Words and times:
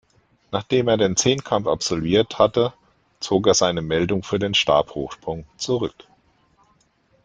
Nachdem 0.51 0.87
er 0.87 0.97
den 0.97 1.15
Zehnkampf 1.15 1.67
absolviert 1.67 2.39
hatte, 2.39 2.73
zog 3.19 3.45
er 3.45 3.53
seine 3.53 3.83
Meldung 3.83 4.23
für 4.23 4.39
den 4.39 4.55
Stabhochsprung 4.55 5.45
zurück. 5.57 5.93